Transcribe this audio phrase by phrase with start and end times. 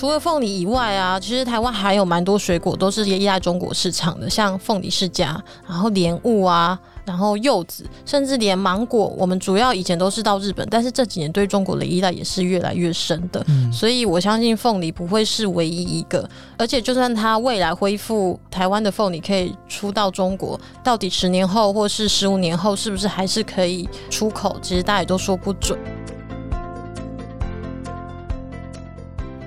[0.00, 5.38] 除了凤梨以外啊，其实台湾还有蛮多水果都是依赖中国市场的，像凤梨世家，
[5.68, 6.80] 然后莲雾啊。
[7.04, 13.44] 然后柚子，甚至连芒果，我们主要以前都是到日本，但是这几年对中国的依赖也是越来越深的。
[13.72, 24.56] 所以我相信凤梨不会是唯一一个，而且就算它未来恢复，台湾的凤梨可以出到中国，到底十年后或是十五年后，是不是还是可以出口？
[24.62, 25.76] 其实大家也都说不准。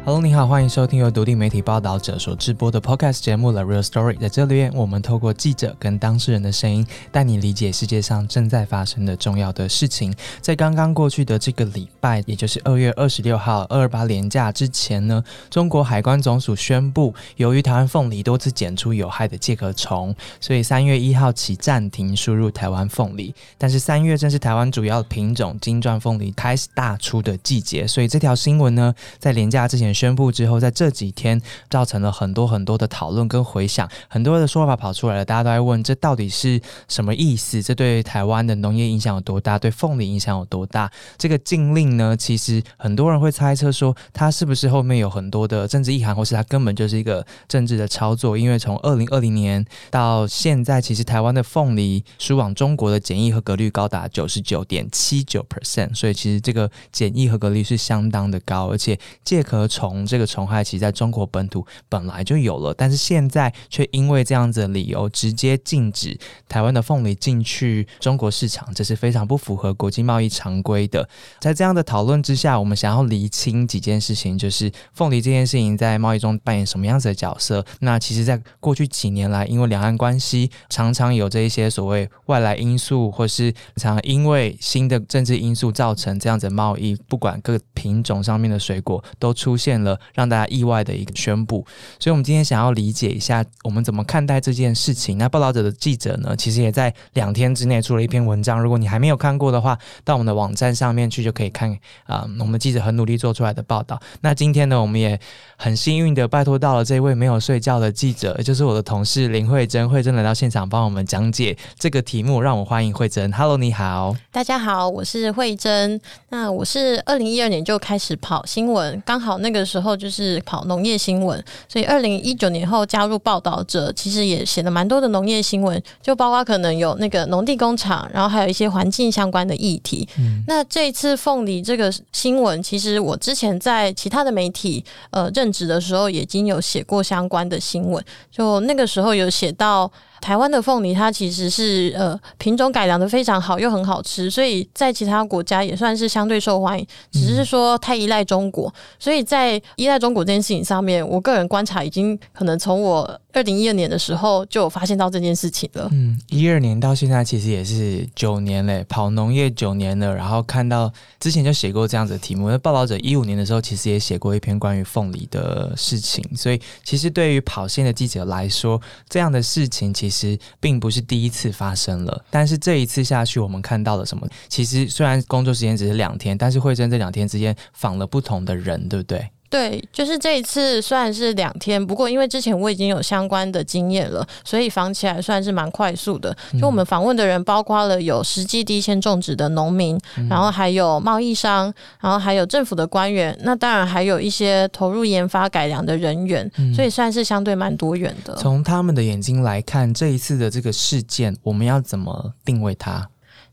[0.05, 4.15] Hello，你好，欢迎收听由独立媒体报道者所直播的 Podcast 节目《The Real Story》。
[4.19, 10.13] 在这里，我们透过记者跟当事人的声音，带你理解世界上正在发生的重要的事情。
[10.41, 23.33] 在刚刚过去的这个礼拜，也就是二月二十六号二二八连假之前呢，中国海关总署宣布，由于台湾凤梨多次检出有害的介壳虫，所以三月一号起暂停输入台湾凤梨。
[23.57, 29.92] 但是三月正是台湾主要品种金钻凤梨开始大出的季节，所以这条新闻呢，在连假之前。
[29.93, 37.61] 宣布之后，在这几天造成了很多很多的讨论跟回响，很多的说法跑出来了，大家都在问这到底是什么意思？
[37.61, 39.59] 这对台湾的农业影响有多大？
[39.59, 40.91] 对凤梨影响有多大？
[41.17, 42.17] 这个禁令呢？
[42.17, 48.37] 其实很多人会猜测说，它是不是后面有很多的政治意涵，或是它根本就是一个政治的操作？
[48.37, 59.82] 因为从二零二零年到现在，其实台湾的凤梨输往中国的检疫合格率高达九十九点七九 percent，所以其实这个检疫合格率是相当的高，而且介壳虫。
[59.83, 66.17] 虫这个虫害其实在中国本土本来就有了，但是现在却因为这样子的理由，直接禁止
[66.47, 71.05] 台湾的凤梨进去中国市场，这是非常不符合国际贸易常规的。
[71.41, 77.65] 在这样的讨论之下，我们想要厘清几件事情，就是凤梨这件事情在贸易中扮演什么样子的角色。
[77.81, 89.72] 那其实，在过去几年来，因为两岸关系常常有这一些所谓外来因素，或是常因为新的政治因素造成这样子贸易，不管各品种上面的水果都出现。
[89.81, 91.65] 了让大家意外的一个宣布，
[91.99, 95.17] 所以我们今天想要理解一下，我们怎么看待这件事情。
[95.17, 98.61] 那报道者的记者呢，其实也在两天之内出了一篇文章。
[98.61, 101.75] 如果你还没有看过的话，到我们的网站上面去就可以看
[102.05, 102.27] 啊。
[102.39, 103.99] 我们记者很努力做出来的报道。
[104.21, 105.19] 那今天呢，我们也
[105.57, 109.89] 很幸运的拜托到了这位没有睡觉的记者，也就是我的同事林慧珍。
[109.89, 113.31] 慧珍来到现场帮我们讲解这个题目，让我欢迎慧珍。
[113.31, 115.99] Hello，你好，大家好，我是慧珍。
[116.29, 119.62] 那我是二零一二年就开始跑新闻，刚好那个。
[119.65, 130.07] 时候就是跑农业新闻，所以二零一九年后加入报道者，其实也写了蛮多的农业新闻，就包括可能有那个农地工厂，然后还有一些环境相关的议题。
[130.47, 139.91] 那这一次凤梨这个新闻，其实我之前在其他的媒体呃任职的时候，已经有写过相关的新闻，就那个时候有写到。
[140.23, 146.87] 台湾的凤梨，它其实是呃品种改良的非常好，又很好吃，所以在其他国家也算是相对受欢迎。
[147.11, 155.89] 只是说太依赖中国，所以在依赖中国这件事情上面，我个人观察已经可能从我二零一二年的时候就有发现到这件事情了。
[155.91, 160.89] 嗯，一二年到现在其实也是九年嘞，跑农业九年了，然后看到
[161.19, 162.49] 之前就写过这样子的题目。
[162.49, 170.13] 那报道者一五年的时候其实也写过一篇关于凤梨的事情，所以其实对于跑线的记者来说，这样的事情其实。
[170.13, 174.27] 其实并不是第一次发生了，但是这一次下去，我们看到了什么？
[174.47, 179.27] 其实虽然工作时间只是两天，但是慧珍这两天之间访了不同的人，对不对？
[179.53, 186.35] 对，就是这一次虽然是两天，不过因为之前我已经有相关的经验了，所以访起来算是蛮快速的。
[186.59, 189.95] 就我们访问的人，包括了有实际地线种植的农民，
[190.27, 191.71] 然后还有贸易商，
[192.01, 198.35] 然后还有政府的官员，那当然还有一些投入研发改良的人员，所以算是相对蛮多元的。
[198.37, 203.07] 从他们的眼睛来看，这一次的这个事件，我们要怎么定位它？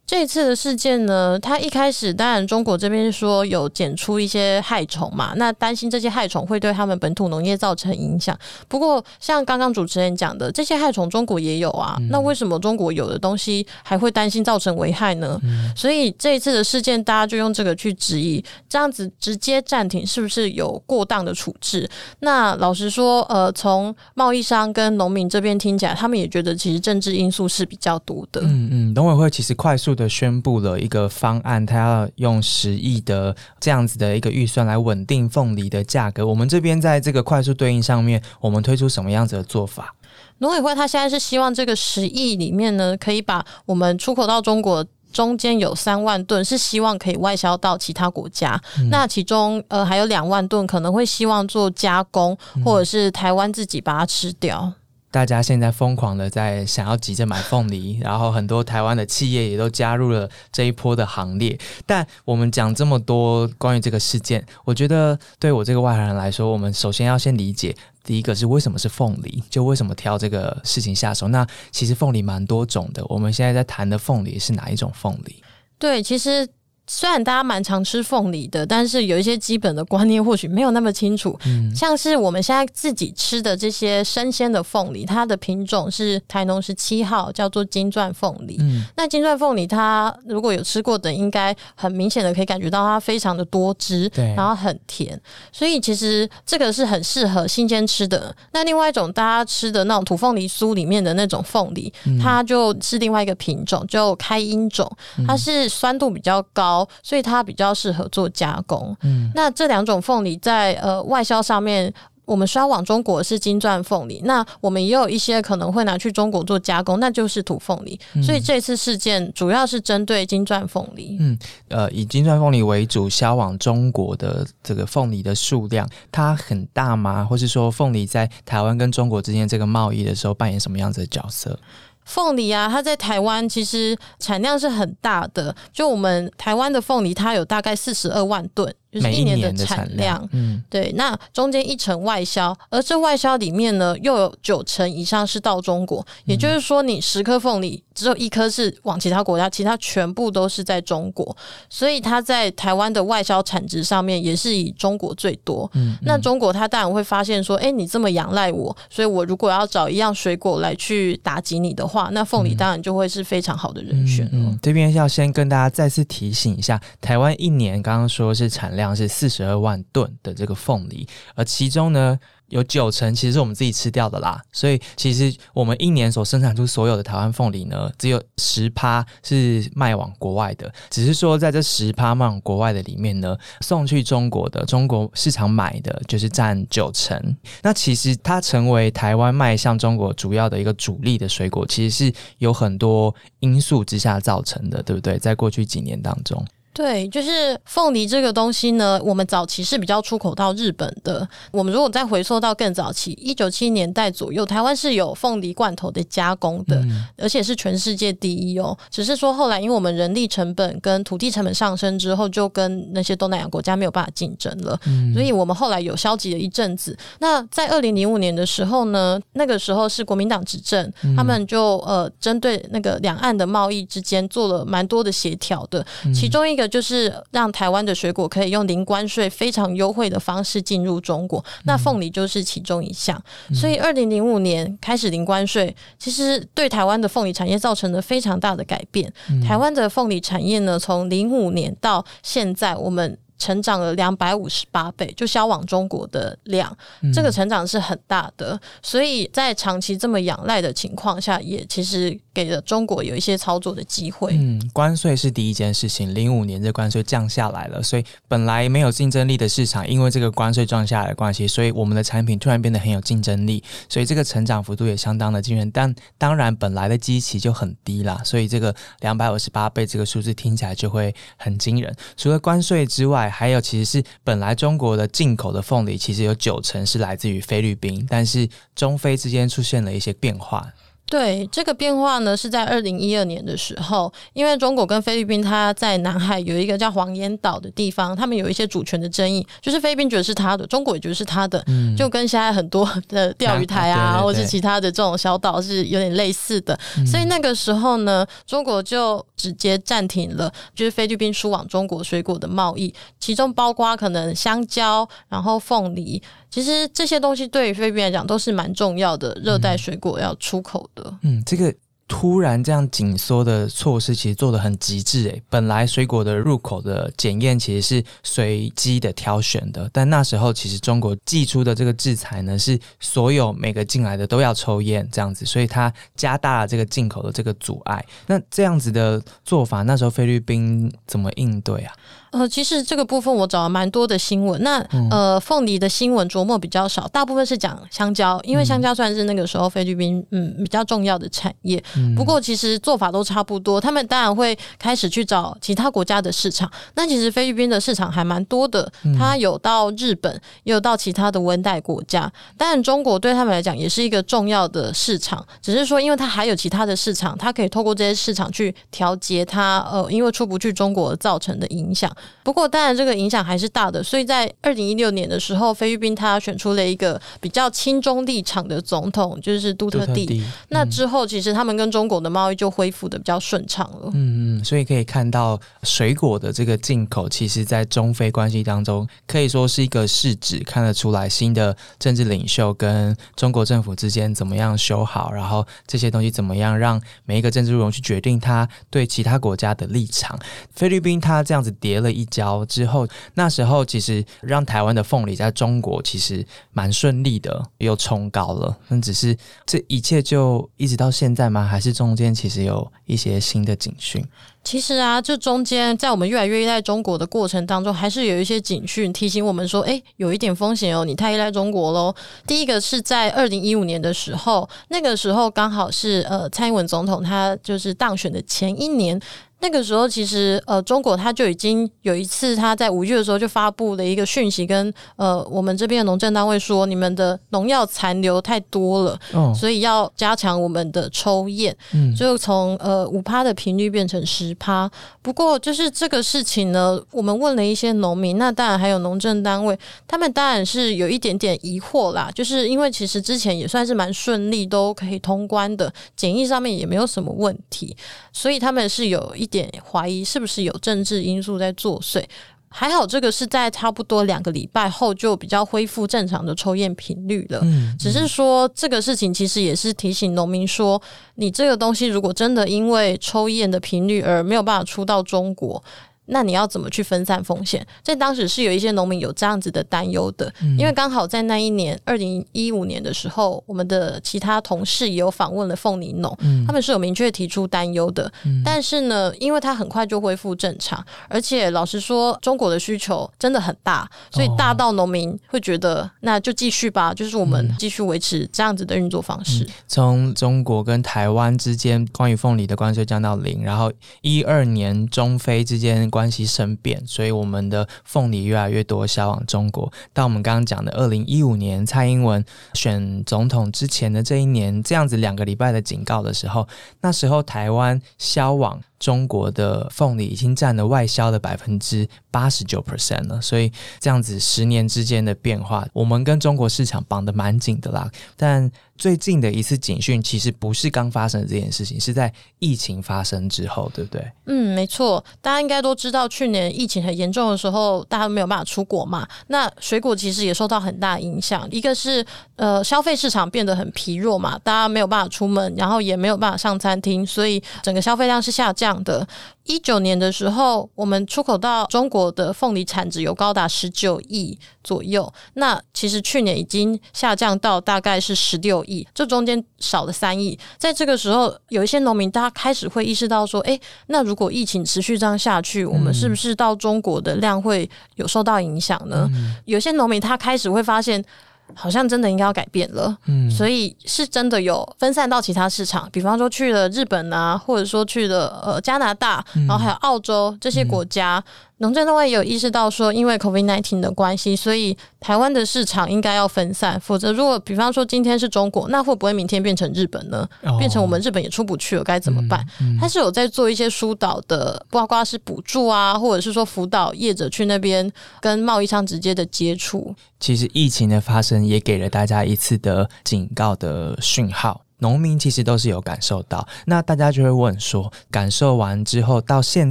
[0.07, 8.37] 这次的事件呢，它一开始当然中国这边说有检出一些害虫嘛，那担心这些害虫会对他们本土农业造成影响。
[8.67, 15.41] 不过像刚刚主持人讲的，这些害虫中国也有啊，那为什么中国有的东西还会担心造成危害呢？
[15.77, 21.89] 所以这一次的事件，大家就用这个去质疑，这样子直接暂停是不是有过当的处置？
[22.19, 28.41] 那老实说，呃，从贸易商跟农民这边听起来，他们也觉得其实政治因素是比较多的。
[28.41, 29.90] 嗯嗯，农委会其实快速。
[29.95, 36.27] 的宣布了一个方案，他要用十亿的这样子的一个预算来稳定凤梨的价格。
[36.27, 39.95] 我们这边在这个快速对应上面，我们推出什么样子的做法？
[40.39, 48.61] 农委会他现在是希望这个十亿里面呢，可以把我们出口到中国中间有三万吨是希望可以外销到其他国家，
[48.91, 54.73] 那其中呃还有两万吨可能会希望做加工，或者是台湾自己把它吃掉。
[55.11, 61.59] 大家现在疯狂的在想要急着买凤梨，然后很多台湾的企业也都加入了这一波的行列。
[61.85, 67.75] 但我们讲这么多关于这个事件，我觉得对我这个外行人来说，我们首先要先理解，
[68.05, 71.27] 第一个是为什么是凤梨，就为什么挑这个事情下手。
[71.29, 75.43] 那其实凤梨蛮多种的，我们现在在谈的凤梨是哪一种凤梨？
[75.79, 76.49] 对，其实。
[76.93, 81.39] 虽然大家蛮常吃凤梨的，但是有一些基本的观念或许没有那么清楚。
[81.47, 88.57] 嗯，像是我们现在自己吃的这些生鲜的凤梨，它的品种是台农十七号，叫做金钻凤梨。
[88.59, 95.19] 嗯，那金钻凤梨它如果有吃过的，应该很明显的可以感觉到它非常的多汁，对，然后很甜，
[95.53, 98.35] 所以其实这个是很适合新鲜吃的。
[98.51, 104.91] 那另外一种大家吃的那种土凤梨酥里面的那种凤梨，它就是另外一个品种，就开音种，
[105.25, 106.80] 它是酸度比较高。
[107.03, 108.97] 所以它比较适合做加工。
[109.03, 111.93] 嗯，那这两种凤梨在呃外销上面，
[112.25, 117.99] 我们销往中国是金钻凤梨，那我们也有一些可能会拿去中国做加工，那就是土凤梨。
[118.23, 121.17] 所以这次事件主要是针对金钻凤梨。
[121.19, 121.37] 嗯，
[121.69, 127.25] 呃，以金钻凤梨为主销往中国的这个凤梨的数量，它很大吗？
[127.25, 131.59] 或是说凤梨在台湾跟中国之间这个贸易的时候扮演什么样子的角色？
[132.05, 135.55] 凤梨啊，它在台湾其实产量是很大的。
[135.73, 138.75] 就我们台湾的凤梨，它有大概四十二万吨。
[138.91, 151.37] 就是一年的产量，嗯，对，那中间一成外销，而这外销里面呢，又有九成以上是到中国，也就是说，你十颗凤梨只有一颗是往其他国家，其他全部都是在中国，
[151.69, 155.71] 所以它在台湾的外销产值上面也是以中国最多。
[155.75, 164.59] 嗯，那中国它当然会发现说，哎，你这么仰赖我，所以我如果要找一样水果来去打击你的话，那凤梨当然就会是非常好的人选嗯。
[164.61, 168.80] 这边要先跟大家再次提醒一下，台湾一年刚刚说是产量。
[168.81, 172.19] 量是四十二万吨的这个凤梨，而其中呢
[172.49, 187.37] 有九成其实是我们自己吃掉的啦，所以其实我们一年所生产出所有的台湾凤梨呢，只有十趴是卖往国外的，只是说在这十趴卖往国外的里面呢，送去中国的中国市场买的就是占九成。
[187.63, 195.19] 那其实它成为台湾卖向中国主要的一个主力的水果，其实是有很多因素之下造成的，对不对？
[195.19, 196.45] 在过去几年当中。
[196.73, 201.29] 对，就是凤梨这个东西呢，我们早期是比较出口到日本的。
[201.51, 206.81] 我们如果再回溯到更早期，一九七年代左右，台湾是有凤梨罐头的加工的，
[207.19, 208.79] 而且是全世界第一哦。
[208.89, 214.79] 只是说后来，因为我们人力成本跟土地成本上升之后，就跟那些东南亚国家没有办法竞争了，
[215.13, 216.97] 所以我们后来有消极了一阵子。
[217.19, 225.85] 那在二零零五年的时候呢，那个时候是国民党执政，他们就呃针对那个两岸的贸易之间做了蛮多的协调的，
[226.15, 226.61] 其中一。
[226.61, 233.21] 个就是让台湾的水果可以用零关税、非常优惠的方式进入中国，那凤梨就是其中一项。
[233.53, 239.13] 所以，二零零五年开始零关税，其实对台湾的凤梨产业造成了非常大的改变。
[239.45, 243.19] 台湾的凤梨产业呢，从零五年到现在，我们。
[243.41, 246.77] 成长了两百五十八倍，就销往中国的量，
[247.13, 248.61] 这个成长是很大的。
[248.83, 254.33] 所以在长期这么仰赖的情况下，也其实给了中国有一些操作的机会。
[254.35, 265.71] 嗯，关税是第一件事情，零五年这关税降下来了，所以本来没有竞争力的市场，因为这个关税降下来的关系，所以我们的产品突然变得很有竞争力，所以这个成长幅度也相当的惊人。
[265.71, 271.95] 但当然，本来的基期就很低啦，所以这个两百五十八倍这个数字听起来就会很惊人。
[272.19, 280.71] 除了关税之外，还有，其实是本来中国的进口的凤梨，其实有九成是来自于菲律宾，但是中非之间出现了一些变化。
[281.11, 291.65] 对这个变化呢，是在二零一二年的时候，因为中国跟菲律宾它在南海有一个叫黄岩岛的地方，他们有一些主权的争议，就是菲律宾觉得是他的，中国也觉得是他的，
[291.99, 296.79] 就跟现在很多的钓鱼台啊，或者其他的这种小岛是有点类似的。
[297.05, 306.23] 所以那个时候呢，中国就直接暂停了，就是菲律宾输往中国水果的贸易，其中包括可能香蕉，然后凤梨。
[306.51, 311.19] 其实这些东西对于菲律宾来讲都是蛮重要的热带水果要出口的。
[311.23, 311.75] 嗯，这个。
[312.13, 315.41] 突然这样紧缩的措施，其实做的很极致诶。
[315.49, 328.05] 本来水果的入口的检验其实是随机的挑选的，但那时候其实中国寄出的这个制裁呢，是所有每个进来的都要抽验这样子，所以它加大了这个进口的这个阻碍。
[328.27, 331.95] 那这样子的做法，那时候菲律宾怎么应对啊？
[332.31, 334.63] 呃，其实这个部分我找了蛮多的新闻。
[334.63, 334.79] 那
[335.11, 341.83] 呃，凤梨的新闻琢磨比较少，大部分是讲香蕉，因为香蕉算是那个时候菲律宾嗯比较重要的产业。
[342.17, 346.71] 不过其实做法都差不多，他们当然会开始去找其他国家的市场。
[346.95, 350.33] 那其实菲律宾的市场还蛮多的，它有到日本，
[350.65, 352.31] 也有到其他的温带国家。
[352.57, 362.11] 当然，中国对他们来讲也是一个重要的市场，只是说因为它还有其他的市场，它可以透过这些市场去调节它呃，因为出不去中国造成的影响。
[362.43, 364.03] 不过，当然这个影响还是大的。
[364.03, 370.43] 所以在二零一六年的时候，菲律宾他选出了一个比较亲中立场的总统，就是杜特地。
[370.69, 374.11] 那之后，其实他们跟中国的贸易就恢复的比较顺畅了。
[374.15, 390.39] 嗯嗯，所以可以看到水果的这个进口，其实在中非关系当中，可以说是一个试纸，看得出来新的政治领袖跟中国政府之间怎么样修好，然后这些东西怎么样让每一个政治人物去决定他对其他国家的立场。
[390.75, 398.77] 菲律宾他这样子叠了一跤之后，那时候其实让台湾的凤梨在中国其实蛮顺利的，又冲高了。
[398.89, 399.37] 那只是
[399.67, 401.65] 这一切就一直到现在吗？
[401.65, 404.25] 还是中间其实有一些新的警讯？
[404.63, 412.15] 其实啊，这中间在我们越来越依赖中国的过程当中，还是有一些警讯提醒我们说，哎，有一点风险哦，你太依赖中国喽。
[412.47, 419.19] 第一个是在二零一五年的时候，那个时候刚好是呃蔡英文总统他就是当选的前一年。
[419.63, 429.21] 那个时候，其实呃，中国他就已经有一次，他在五月的时候就发布了一个讯息，跟呃我们这边的农政单位说，你们的农药残留太多了，
[429.55, 431.77] 所以要加强我们的抽验，
[432.17, 434.91] 就从呃五趴的频率变成十趴。
[435.21, 447.95] 不过，就是这个事情呢，我们问了一些农民，那当然还有农政单位，他们当然是有一点点疑惑啦，就是因为其实之前也算是蛮顺利，都可以通关的，检疫上面也没有什么问题，
[448.33, 449.50] 所以他们是有一。
[449.51, 452.25] 点怀疑是不是有政治因素在作祟？
[452.73, 457.59] 还好这个是在差不多两个礼拜后就比较恢复正常的抽验频率了。
[457.65, 461.03] 嗯，只是说这个事情其实也是提醒农民说，
[461.35, 465.83] 你这个东西如果真的因为抽验的频率而没有办法出到中国。
[466.31, 467.87] 那你要怎么去分散风险？
[468.03, 478.31] 在当时是有一些农民有这样子的担忧的，因为刚好在那一年二零一五年的时候，我们的其他同事也有访问了凤梨农，他们是有明确提出担忧的。
[478.65, 489.67] 但是呢，因为它很快就恢复正常，而且老实说，中国的需求真的很大，所以大到农民会觉得那就继续吧，就是我们继续维持这样子的运作方式。
[489.87, 499.91] 从中国跟台湾之间关于凤梨的关税降到零，然后一二年中非之间关关系生变，所以我们的凤梨越来越多销往中国。
[500.13, 506.69] 到我们刚刚讲的二零一五年蔡英文选总统之前的这一年，这样子两个礼拜的警告的时候，
[507.01, 508.79] 那时候台湾销往。
[509.01, 518.09] 中国的凤梨已经占了外销的百分之八十九 percent 了，所以这样子十年之间的变化，我们跟中国市场绑得蛮紧的啦。
[518.37, 524.31] 但最近的一次警讯，其实不是刚发生这件事情，是在疫情发生之后，对不对？
[524.45, 525.25] 嗯，没错。
[525.41, 529.27] 大家应该都知道，去年疫情很严重的时候，大家都没有办法出国嘛。
[529.47, 531.67] 那水果其实也受到很大影响。
[531.71, 532.23] 一个是
[532.57, 538.90] 呃，消费市场变得很疲弱嘛，大家没有办法出门，然后也没有办法上餐厅，所以整个消费量是下降。
[538.91, 539.27] 样的，
[539.65, 545.33] 一九年的时候，我们出口到中国的凤梨产值有高达十九亿左右。
[545.55, 550.59] 那其实去年已经下降到大概是十六亿，这中间少了三亿。
[550.77, 553.79] 在这个时候，有一些农民大家开始会意识到说：“哎，
[554.09, 559.31] 那如果疫情持续这样下去，我们是不是到中国的量会有受到影响呢？”
[559.67, 561.25] 有些农民他开始会发现。
[561.75, 571.43] 好像真的应该要改变了，嗯，所以是真的有分散到其他市场，比方说去了日本啊，或者说去了呃加拿大，然后还有澳洲这些国家。
[571.81, 577.01] 农政单位也有意识到说，因为 COVID-19 的关系，所以台湾的市场应该要分散。
[577.01, 580.47] 否则，如果比方说今天是中国，那会不会明天变成日本呢？
[580.79, 582.63] 变成我们日本也出不去了，该怎么办？
[583.01, 590.15] 他是有在做一些疏导的，包括是补助啊，或者是说辅导业者去那边跟贸易商直接的接触。
[590.39, 594.83] 其实疫情的发生也给了大家一次的警告的讯号。
[595.01, 599.91] 农民其实都是有感受到，那大家就会问说，感受完之后到现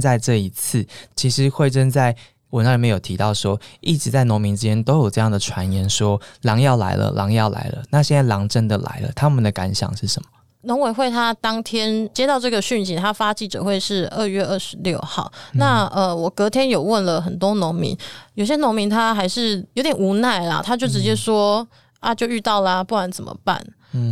[0.00, 2.16] 在这一次，其实慧珍在
[2.50, 7.82] 文章里面有提到说，一直在农民之间都有这样的传言说，狼要来了，狼要来了。
[7.90, 10.28] 那现在狼真的来了，他们的感想是什么？
[10.62, 15.32] 农委会他当天接到这个讯息，他发记者会是二月二十六号。
[15.54, 17.96] 那呃，我隔天有问了很多农民，
[18.34, 21.66] 有些农民他还是有点无奈啦，他就直接说
[22.00, 23.64] 啊，就遇到啦，不然怎么办？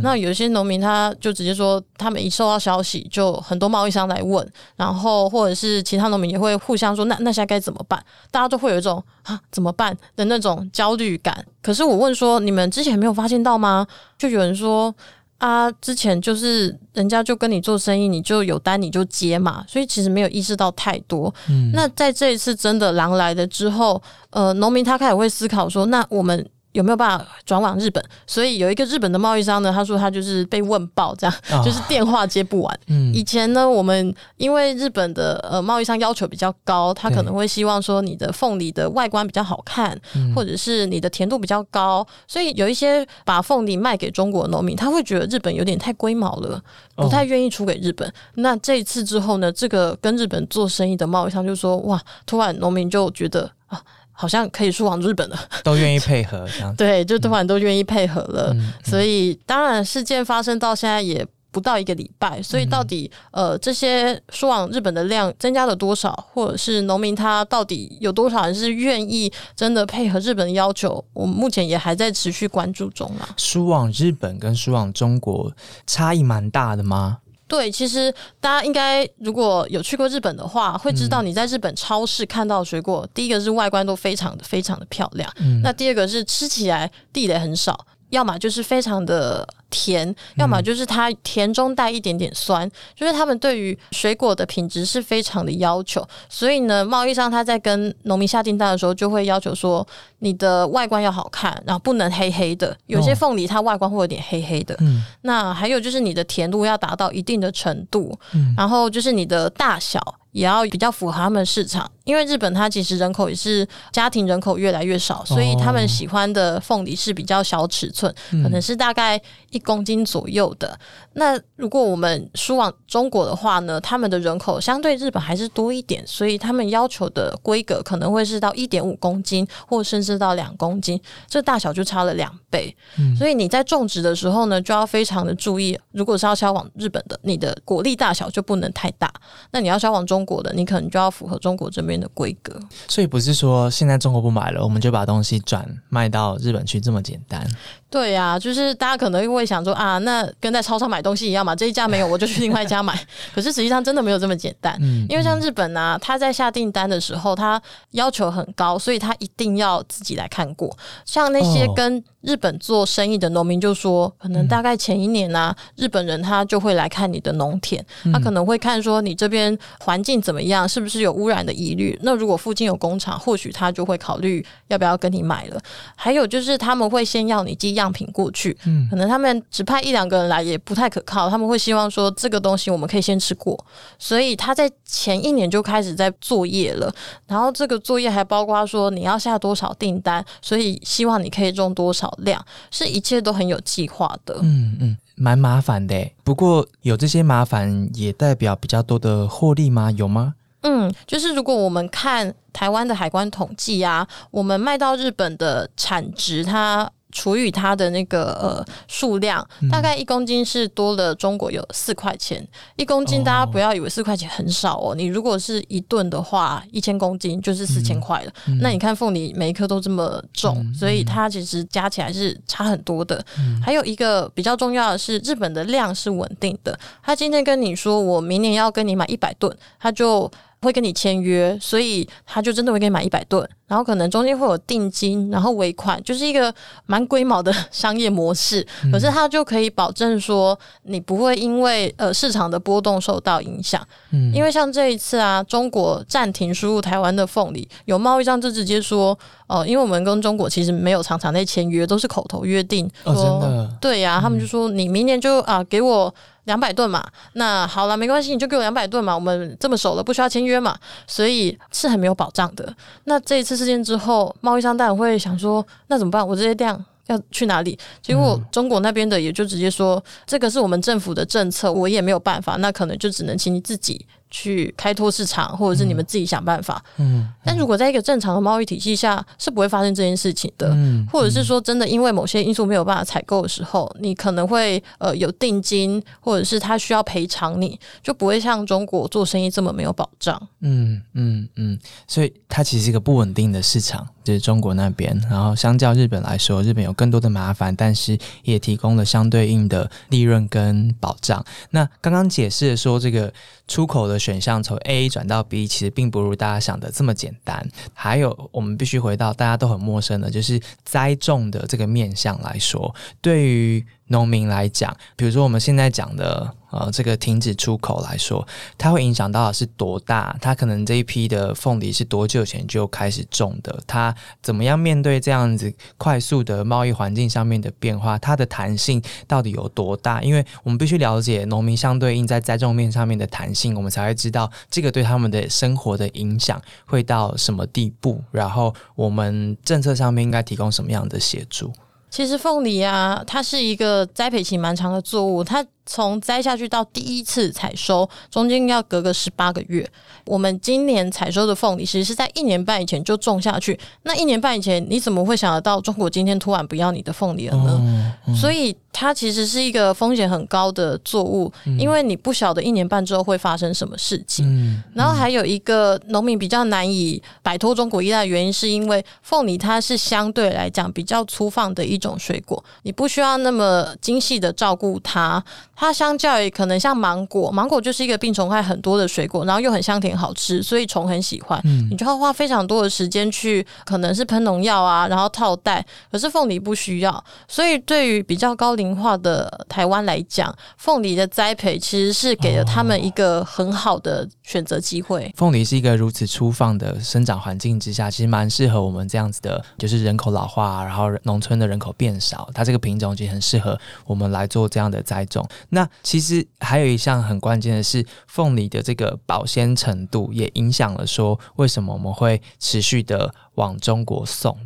[0.03, 4.45] 那有些农民他就直接说，他们一收到消息，就很多贸易商来问，
[4.75, 8.03] 然后或者是其他农民也会互相说，那那现在该怎么办？
[8.31, 11.45] 大家都会有一种啊怎么办的那种焦虑感。
[11.61, 13.85] 可是我问说，你们之前没有发现到吗？
[14.17, 14.93] 就有人说。
[15.39, 21.33] 啊，之前就是人家就跟你做生意，你就有单你就接嘛，所以其实没有意识到太多。
[21.47, 26.45] 嗯，那在这一次真的狼来了之后，呃，农民他开始会思考说，那我们。
[26.73, 28.03] 有没有办法转往日本？
[28.27, 32.79] 所以有一个日本的贸易商呢，他说他就是被问爆，这样、啊就是电话接不完。
[32.87, 46.61] 嗯以前呢，我们因为日本的呃贸易商要求比较高，他可能会希望说你的凤梨的外观比较好看，嗯或者是你的甜度比较高，所以有一些把凤梨卖给中国的农民，他会觉得日本有点太龟毛了，
[46.95, 48.11] 哦不太愿意出给日本。
[48.35, 53.81] 那这一次之后呢，这个跟日本做生意的贸易商就说，哇，突然农民就觉得啊。
[54.21, 56.77] 好像可以输往日本了， 都愿意配合这样子。
[56.77, 58.51] 对，就突然都愿意配合了。
[58.53, 73.29] 嗯所以当然事件发生到现在也不到一个礼拜，所以到底、呃这些输往日本的量增加了多少，或者是农民他到底有多少人是愿意真的配合日本的要求，我们目前也还在持续关注中啦。
[73.37, 75.51] 输往日本跟输往中国
[75.87, 77.19] 差异蛮大的吗？
[77.49, 85.59] 对，其实大家应该如果有去过日本的话，会知道你在日本超市看到的水果，第一个是外观都非常的非常的漂亮，嗯。
[85.63, 96.05] 那第二个是吃起来地雷很少，要么就是非常的甜，要么就是它甜中带一点点酸，就是他们对于水果的品质是非常的要求。
[96.27, 99.85] 所以呢，贸易商他在跟农民下订单的时候，就会要求说
[100.19, 102.75] 你的外观要好看，然后不能黑黑的。
[102.87, 105.03] 有些哦凤梨它外观会有点黑黑的，嗯。
[105.21, 108.53] 那还有就是你的甜度要达到一定的程度，嗯。
[108.57, 109.99] 然后就是你的大小
[110.31, 119.19] 也要比较符合他们市场，因为日本它其实人口也是家庭人口越来越少，所以他们喜欢的凤梨是比较小尺寸，嗯可能是大概
[119.49, 120.77] 一公斤左右的。
[121.13, 132.75] 那如果我们输往中国的话呢，他们的人口相对日本还是多一点，所以他们要求的规格可能会是到一点五公斤，或甚至到两公斤，这大小就差了两倍。
[133.17, 135.77] 所以你在种植的时候呢，就要非常的注意。
[135.91, 139.07] 如果是要销往日本的，你的果粒大小就不能太大；
[139.51, 142.59] 那你要销往中国的，你可能就要符合中国这边的规格。
[142.87, 147.49] 所以不是说现在中国不买了，我们就把东西转卖到日本去这么简单。
[147.89, 152.93] 对呀、就是大家可能会想说啊，那跟在超商买东西一样嘛，这一家没有，我就去另外一家买。
[153.33, 154.77] 可是实际上真的没有这么简单。
[154.79, 157.59] 嗯，因为像日本啊，他在下订单的时候，他
[157.91, 160.75] 要求很高，所以他一定要自己来看过。
[161.03, 171.97] 像那些哦跟日本做生意的农民就说，可能大概前一年呢、日本人他就会来看你的农田，他可能会看说你这边环境怎么样，是不是有污染的疑虑。
[172.03, 175.59] 那如果附近有工厂，或许他就会考虑要不要跟你买了。
[175.95, 183.57] 还有就是他们会先要你寄样品过去，嗯可能他们只派一两个人来也不太可靠，他们会希望说这个东西我们可以先吃过，
[183.97, 186.93] 所以他在前一年就开始在作业了，
[187.27, 194.37] 然后这个作业还包括说你要下多少订单，所以希望你可以种多少量，是一切都很有计划的。
[194.41, 196.09] 嗯嗯，蛮麻烦的。
[196.23, 199.91] 不过有这些麻烦，也代表比较多的获利吗？
[199.91, 200.35] 有吗？
[200.61, 212.45] 嗯，就是如果我们看台湾的海关统计啊，我们卖到日本的产值，它除以它的那个呃数量，大概一公斤是多了中国有四块钱。
[212.75, 218.31] 一公斤大家不要以为四块钱很少哦，你如果是一吨的话，一千公斤就是四千块了。
[218.61, 223.23] 那你看凤梨每一颗都这么重，所以它其实加起来是差很多的。
[223.63, 226.77] 还有一个比较重要的是，日本的量是稳定的。
[227.01, 230.29] 他今天跟你说我明年要跟你买一百吨，他就
[230.61, 236.53] 会跟你签约，所以他就真的会给你买一百吨，然后可能中间会有定金，然后尾款，就是一个
[236.85, 238.65] 蛮龟毛的商业模式。
[238.91, 243.81] 可是他就可以保证说，你不会因为呃市场的波动受到影响。
[244.11, 244.33] 嗯。
[244.33, 249.17] 因为像这一次啊，中国暂停输入台湾的凤梨，有贸易商就直接说，
[249.47, 256.13] 呃、因为我们跟中国其实没有常常在签约，都是口头约定，哦，说真的，对呀、他们就说你明年就啊给我
[256.49, 262.75] 两百吨嘛，那好了，没关系，你就给我两百吨嘛，我们这么熟了，不需要签约嘛，所以是很没有保障的。
[263.03, 266.27] 那这一次事件之后，贸易商当然会想说，那怎么办？
[266.27, 266.83] 我这些量。
[267.09, 267.75] 要去哪里？
[268.03, 276.83] 结果中国那边的也就直接说，这个是我们政府的政策，我也没有办法，那可能就只能请你自己去开拓市场，或者是你们自己想办法。
[276.97, 280.69] 嗯但如果在一个正常的贸易体系下，是不会发生这件事情的。
[280.73, 290.39] 嗯，或者是说，真的因为某些因素没有办法采购的时候，你可能会呃有定金，或者是他需要赔偿你，就不会像中国做生意这么没有保障。
[290.61, 295.17] 嗯嗯嗯，所以它其实是一个不稳定的市场，是中国那边。
[295.29, 301.43] 然后相较日本来说，日本有更多的麻烦，但是也提供了相对应的利润跟保障。
[301.71, 303.33] 那刚刚解释说，这个
[303.67, 307.67] 出口的选项从 A 转到 B，其实并不如大家想的这么简单。
[307.93, 320.35] 还有，我们必须回到大家都很陌生的，就是栽种的这个面向来说，对于农民来讲，比如说我们现在讲的呃这个停止出口来说，它会影响到的是多大？
[320.41, 323.79] 它可能这一批的凤梨是多久前就开始种的？
[323.87, 328.17] 它怎么样面对这样子快速的贸易环境上面的变化？
[328.19, 330.21] 它的弹性到底有多大？
[330.21, 341.71] 因为我们必须了解农民相对应在栽种面上面的弹性，我们才会知道这个对他们的生活的影响会到什么地步，然后我们政策上面应该提供什么样的协助。
[342.09, 349.89] 其实凤梨啊，它是一个栽培期蛮长的作物，它从栽下去到第一次采收，中间要隔个十八个月。
[350.23, 353.77] 我们今年采收的凤梨，其实是在一年半以前就种下去。
[354.03, 358.13] 那一年半以前，你怎么会想得到中国今天突然不要你的凤梨了呢？
[358.39, 364.83] 所以它其实是一个风险很高的作物，因为你不晓得一年半之后会发生什么事情。
[364.93, 375.43] 然后还有一个农民比较难以摆脱中国依赖的原因，是因为凤梨它是相对来讲比较粗放的一种水果，你不需要那么精细的照顾它。
[375.79, 381.57] 它相较于可能像芒果，芒果就是一个病虫害很多的水果，然后又很香甜好吃，所以虫很喜欢。
[381.89, 385.83] 你就要花非常多的时间去，可能是喷农药啊，然后套袋。
[386.11, 395.33] 可是凤梨不需要，所以对于比较高龄化的台湾来讲，凤梨的栽培其实是给了他们一个很好的选择机会。
[395.37, 405.47] 凤梨是一个如此粗放的生长环境之下，其实蛮适合我们这样子的，就是人口老化，然后农村的人口变少，它这个品种其实很适合我们来做这样的栽种。
[405.69, 414.57] 那其实还有一项很关键的是，凤梨的这个保鲜程度也影响了说，为什么我们会持续的往中国送。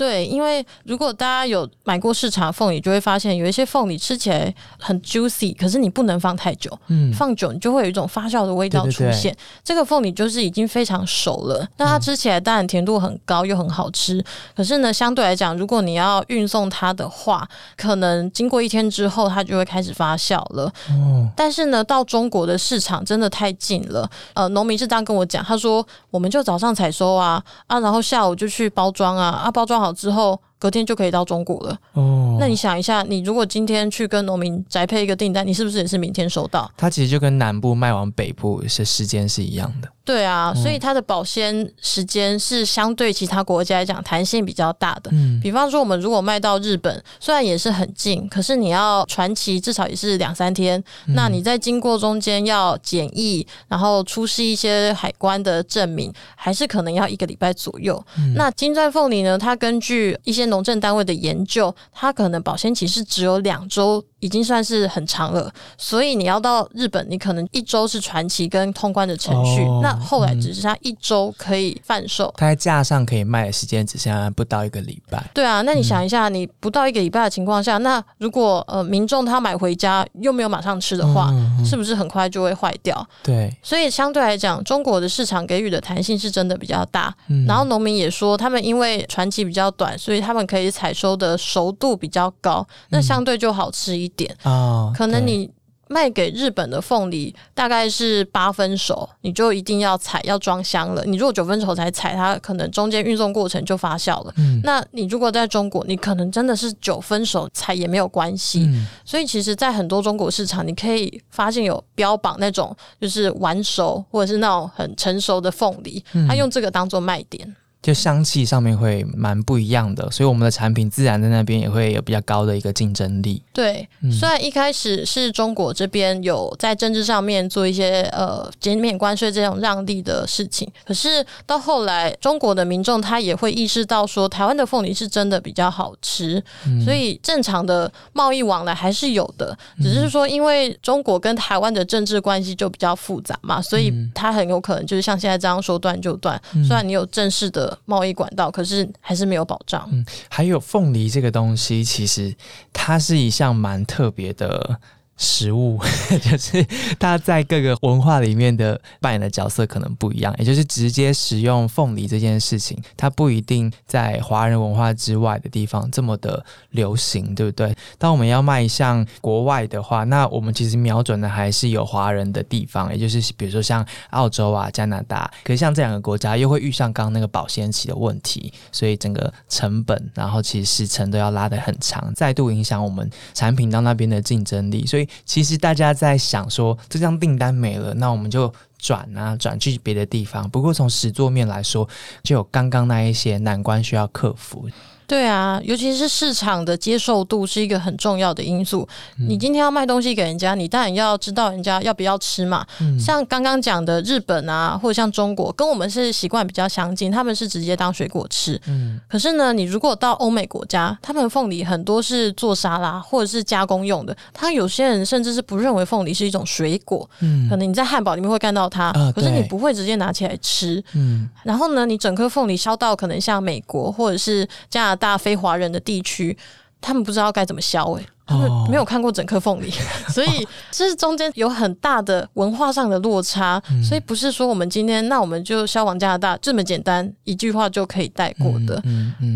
[0.00, 9.36] 对，因为如果大家有买过市场凤梨，就会发现有一些凤梨吃起来很 juicy，可是你不能放太久，嗯，放久你就会有一种发酵的味道出现。
[9.62, 14.24] 这个凤梨就是已经非常熟了，那它吃起来当然甜度很高又很好吃，
[14.56, 20.64] 可是呢，相对来讲，如果你要运送它的话，可能经过一天之后，它就会开始发酵了。
[20.88, 24.10] 哦，但是呢，到中国的市场真的太近了。
[24.32, 29.89] 呃，农民是这样跟我讲，他说我们就早上采收啊啊，然后下午就去包装啊啊，包装好。
[29.92, 30.40] 之后。
[30.60, 31.78] 隔天就可以到中国了。
[31.94, 36.70] 哦，那你想一下，你如果今天去跟农民宅配一个订单，你是不是也是明天收到？
[36.76, 39.88] 它其实就跟南部卖往北部是时间是一样的。
[40.02, 45.10] 对啊，所以它的保鲜时间是相对其他国家来讲弹性比较大的。
[45.12, 50.82] 嗯，比方说我们如果卖到日本，虽然也是很近，可是你要传奇至少也是两三天。
[51.14, 58.02] 那你在经过中间要检疫，然后出示一些海关的证明，还是可能要一个礼拜左右。
[58.34, 59.38] 那金钻凤梨呢？
[59.38, 65.52] 它根据一些农政单位的研究，它可能保鲜期是只有两周，已经算是很长了。
[65.76, 72.32] 所以你要到日本，你可能一周是传奇跟通关的程序，那后来只剩下一周可以贩售。
[72.36, 75.30] 它在架上可以卖的时间只剩下不到一个礼拜。
[75.34, 81.32] 对啊，那你想一下，你不到一个礼拜的情况下，那如果呃民众他买回家又没有马上吃的话，
[81.64, 83.06] 是不是很快就会坏掉？
[83.22, 87.14] 对，所以相对来讲，中国的市场给予的弹性是真的比较大。
[87.46, 94.92] 然后农民也说，他们因为传奇比较短，所以他们可以采收的熟度比较高，那相对就好吃一点啊。
[94.94, 95.50] 可能你
[95.88, 101.04] 卖给日本的凤梨大概是八分熟，你就一定要采要装箱了。
[101.04, 104.32] 你如果九分熟才采，它可能中间运送过程就发酵了。
[104.62, 108.70] 那你如果在中国，你可能真的是九分熟采也没有关系。
[109.04, 117.56] 所以其实，在很多中国市场，你可以发现有标榜那种就是完熟或者是那种很成熟的凤梨，它用这个当做卖点。
[117.82, 123.42] 就香气上面会蛮不一样的，所以我们的产品自然在那边也会有比较高的一个竞争力。
[123.54, 136.42] 对，虽然一开始是中国这边有在政治上面做一些呃减免关税这种让利的事情，可是到后来中国的民众他也会意识到说，台湾的凤梨是真的比较好吃，
[136.84, 146.38] 所以正常的贸易往来还是有的，只是说因为中国跟台湾的政治关系就比较复杂嘛，所以它很有可能就是像现在这样说断就断。
[146.66, 147.69] 虽然你有正式的。
[147.84, 149.88] 贸易管道，可是还是没有保障。
[149.92, 152.34] 嗯，还有凤梨这个东西，其实
[152.72, 154.80] 它是一项蛮特别的。
[155.20, 155.78] 食物
[156.22, 156.66] 就是
[156.98, 167.76] 它在各个文化里面的扮演的角色可能不一样，也就是直接食用凤梨这件事情，它不一定在华人文化之外的地方这么的流行，对不对？
[167.98, 175.30] 当我们要迈向国外的话，那我们其实瞄准的还是有华人的地方，也就是比如说像澳洲啊、加拿大。
[175.44, 185.06] 可是像这两个国家又会遇上刚刚那个保鲜期的问题，所以整个成本，然后其实时程都要拉得很长，再度影响我们产品到那边的竞争力，所以。
[185.24, 190.48] 其实大家在想说，这张订单没了，那我们就转啊，转去别的地方。
[190.50, 191.88] 不过从实作面来说，
[192.22, 194.68] 就有刚刚那一些难关需要克服。
[195.10, 198.88] 对啊，尤其是市场的接受度是一个很重要的因素。
[199.18, 202.64] 你今天要卖东西给人家，你当然要知道人家要不要吃嘛。
[202.96, 208.56] 像刚刚讲的日本啊，或者像中国，跟我们是习惯比较相近，他们是直接当水果吃。
[208.68, 214.16] 嗯，可是呢，你如果到欧美国家，他们凤梨很多是做沙拉或者是加工用的。
[214.32, 217.10] 他有些人甚至是不认为凤梨是一种水果。
[217.18, 220.80] 嗯，可能你在汉堡里面会看到它，可是你不会直接拿起来吃。
[220.94, 226.36] 嗯，然后呢，你整颗凤梨销到可能像美国或者是加拿大非华人的地区，
[226.80, 228.06] 他们不知道该怎么销诶。
[228.26, 229.68] 他们没有看过整颗凤梨，
[230.08, 233.60] 所以这是中间有很大的文化上的落差。
[233.82, 238.80] 所以不是说我们今天那我们就销往加拿大这么简单，一句话就可以带过的。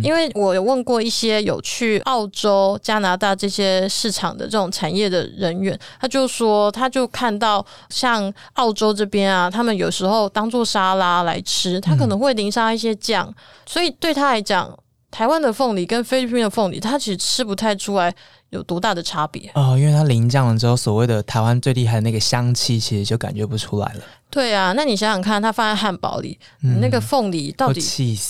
[0.00, 13.34] 因为我有问过一些有去澳洲、加拿大这些市场的这种产业的人员，他就说，他就看到像澳洲这边啊，他们有时候当做沙拉来吃，他可能会淋上一些酱，
[13.66, 14.72] 所以对他来讲，
[15.14, 18.12] 台湾的凤梨跟菲律宾的凤梨，它其实吃不太出来。
[18.54, 19.76] 有多大的差别哦？
[19.76, 24.00] 因为它淋降了之后，所谓的台湾最厉害的那个香气，其实就感觉不出来了。
[24.30, 26.36] 对啊，那你想想看，它放在汉堡里，
[26.80, 27.80] 那个凤梨到底